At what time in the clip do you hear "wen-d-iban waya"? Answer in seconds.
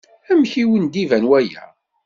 0.69-1.63